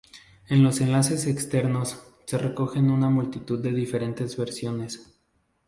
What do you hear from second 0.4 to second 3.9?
En los enlaces externos, se recogen una multitud de